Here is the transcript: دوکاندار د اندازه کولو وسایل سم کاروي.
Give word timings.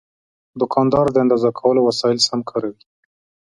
دوکاندار 0.59 1.05
د 1.11 1.15
اندازه 1.23 1.49
کولو 1.59 1.81
وسایل 1.87 2.19
سم 2.27 2.39
کاروي. 2.49 2.81